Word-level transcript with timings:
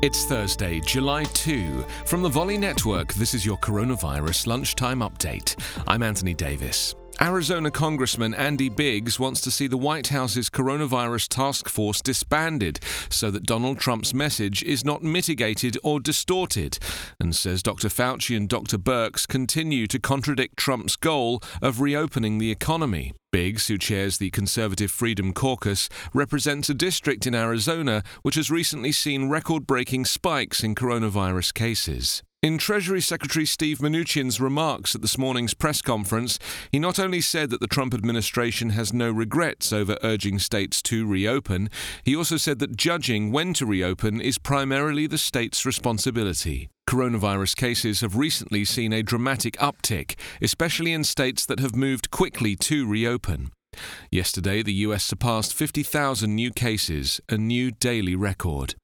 It's 0.00 0.24
Thursday, 0.24 0.78
July 0.78 1.24
2. 1.24 1.84
From 2.04 2.22
the 2.22 2.28
Volley 2.28 2.56
Network, 2.56 3.12
this 3.14 3.34
is 3.34 3.44
your 3.44 3.56
coronavirus 3.56 4.46
lunchtime 4.46 5.00
update. 5.00 5.56
I'm 5.88 6.04
Anthony 6.04 6.34
Davis. 6.34 6.94
Arizona 7.20 7.68
Congressman 7.72 8.32
Andy 8.32 8.68
Biggs 8.68 9.18
wants 9.18 9.40
to 9.40 9.50
see 9.50 9.66
the 9.66 9.76
White 9.76 10.08
House's 10.08 10.48
coronavirus 10.48 11.26
task 11.26 11.68
force 11.68 12.00
disbanded 12.00 12.78
so 13.10 13.32
that 13.32 13.42
Donald 13.42 13.80
Trump's 13.80 14.14
message 14.14 14.62
is 14.62 14.84
not 14.84 15.02
mitigated 15.02 15.76
or 15.82 15.98
distorted, 15.98 16.78
and 17.18 17.34
says 17.34 17.60
Dr. 17.60 17.88
Fauci 17.88 18.36
and 18.36 18.48
Dr. 18.48 18.78
Birx 18.78 19.26
continue 19.26 19.88
to 19.88 19.98
contradict 19.98 20.56
Trump's 20.56 20.94
goal 20.94 21.42
of 21.60 21.80
reopening 21.80 22.38
the 22.38 22.52
economy. 22.52 23.12
Biggs, 23.32 23.66
who 23.66 23.78
chairs 23.78 24.18
the 24.18 24.30
Conservative 24.30 24.90
Freedom 24.90 25.32
Caucus, 25.32 25.88
represents 26.14 26.70
a 26.70 26.74
district 26.74 27.26
in 27.26 27.34
Arizona 27.34 28.04
which 28.22 28.36
has 28.36 28.48
recently 28.48 28.92
seen 28.92 29.28
record 29.28 29.66
breaking 29.66 30.04
spikes 30.04 30.62
in 30.62 30.76
coronavirus 30.76 31.52
cases. 31.52 32.22
In 32.40 32.56
Treasury 32.56 33.00
Secretary 33.00 33.44
Steve 33.44 33.78
Mnuchin's 33.78 34.40
remarks 34.40 34.94
at 34.94 35.02
this 35.02 35.18
morning's 35.18 35.54
press 35.54 35.82
conference, 35.82 36.38
he 36.70 36.78
not 36.78 37.00
only 37.00 37.20
said 37.20 37.50
that 37.50 37.58
the 37.60 37.66
Trump 37.66 37.92
administration 37.92 38.70
has 38.70 38.92
no 38.92 39.10
regrets 39.10 39.72
over 39.72 39.98
urging 40.04 40.38
states 40.38 40.80
to 40.82 41.04
reopen, 41.04 41.68
he 42.04 42.14
also 42.14 42.36
said 42.36 42.60
that 42.60 42.76
judging 42.76 43.32
when 43.32 43.54
to 43.54 43.66
reopen 43.66 44.20
is 44.20 44.38
primarily 44.38 45.08
the 45.08 45.18
state's 45.18 45.66
responsibility. 45.66 46.68
Coronavirus 46.88 47.56
cases 47.56 48.02
have 48.02 48.14
recently 48.14 48.64
seen 48.64 48.92
a 48.92 49.02
dramatic 49.02 49.56
uptick, 49.56 50.16
especially 50.40 50.92
in 50.92 51.02
states 51.02 51.44
that 51.44 51.58
have 51.58 51.74
moved 51.74 52.12
quickly 52.12 52.54
to 52.54 52.86
reopen. 52.86 53.50
Yesterday, 54.12 54.62
the 54.62 54.74
US 54.86 55.02
surpassed 55.02 55.52
50,000 55.54 56.32
new 56.32 56.52
cases, 56.52 57.20
a 57.28 57.36
new 57.36 57.72
daily 57.72 58.14
record. 58.14 58.76